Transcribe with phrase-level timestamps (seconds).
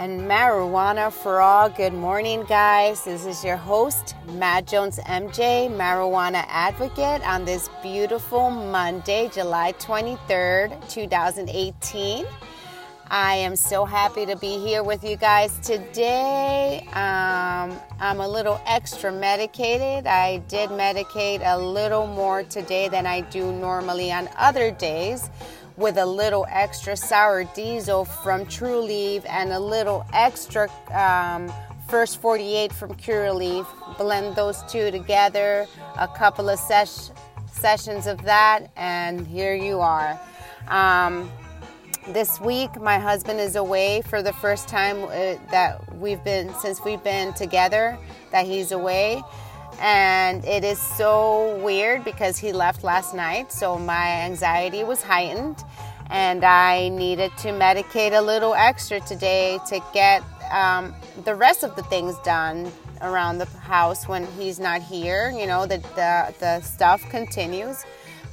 [0.00, 1.68] and marijuana for all.
[1.68, 3.04] Good morning, guys.
[3.04, 10.88] This is your host, Matt Jones MJ, marijuana advocate, on this beautiful Monday, July 23rd,
[10.88, 12.24] 2018.
[13.10, 16.78] I am so happy to be here with you guys today.
[16.92, 20.06] Um, I'm a little extra medicated.
[20.06, 25.28] I did medicate a little more today than I do normally on other days
[25.80, 31.50] with a little extra sour diesel from True Leaf and a little extra um,
[31.88, 33.66] First 48 from Curaleaf.
[33.98, 35.66] Blend those two together,
[35.98, 37.10] a couple of ses-
[37.50, 40.20] sessions of that, and here you are.
[40.68, 41.28] Um,
[42.08, 46.80] this week, my husband is away for the first time uh, that we've been since
[46.84, 47.98] we've been together.
[48.30, 49.22] That he's away,
[49.78, 55.62] and it is so weird because he left last night, so my anxiety was heightened,
[56.10, 61.76] and I needed to medicate a little extra today to get um, the rest of
[61.76, 62.70] the things done
[63.02, 65.30] around the house when he's not here.
[65.30, 67.84] You know, the the, the stuff continues.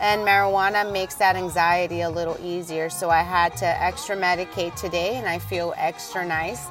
[0.00, 2.90] And marijuana makes that anxiety a little easier.
[2.90, 6.66] So I had to extra medicate today, and I feel extra nice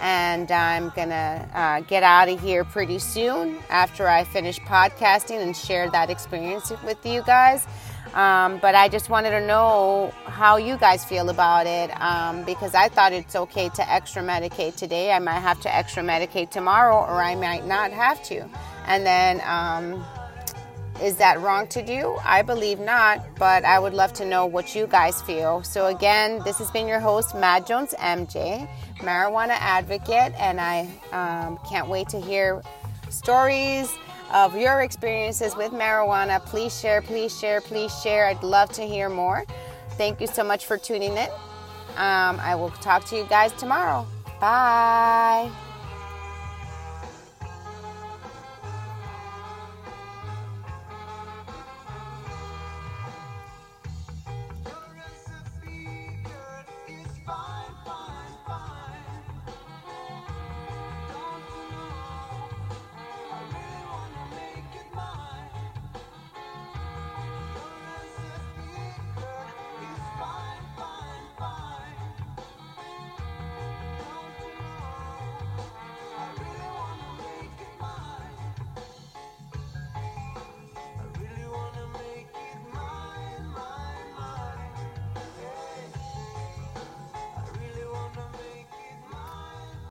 [0.00, 5.56] and I'm gonna uh, get out of here pretty soon after I finish podcasting and
[5.56, 7.66] share that experience with you guys.
[8.14, 12.72] Um, but I just wanted to know how you guys feel about it um, because
[12.74, 15.10] I thought it's okay to extra medicate today.
[15.10, 18.48] I might have to extra medicate tomorrow, or I might not have to.
[18.86, 20.04] And then, um,
[21.02, 22.16] is that wrong to do?
[22.24, 25.62] I believe not, but I would love to know what you guys feel.
[25.62, 31.58] So, again, this has been your host, Matt Jones MJ marijuana advocate, and I um,
[31.68, 32.62] can't wait to hear
[33.10, 33.92] stories
[34.32, 36.44] of your experiences with marijuana.
[36.44, 38.26] Please share, please share, please share.
[38.26, 39.44] I'd love to hear more.
[39.92, 41.28] Thank you so much for tuning in.
[41.96, 44.06] Um, I will talk to you guys tomorrow.
[44.40, 45.50] Bye.